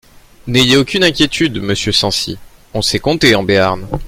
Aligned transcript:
N’ayez 0.47 0.77
aucune 0.77 1.03
inquiétude, 1.03 1.61
monsieur 1.61 1.91
Censi, 1.91 2.39
on 2.73 2.81
sait 2.81 2.97
compter 2.97 3.35
en 3.35 3.43
Béarn. 3.43 3.87